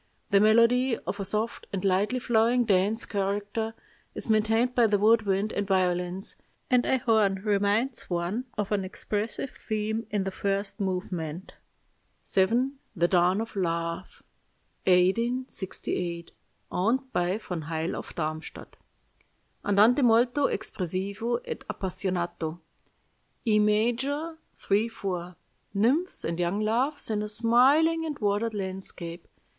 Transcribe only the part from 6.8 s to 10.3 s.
a horn reminds one of an expressive theme in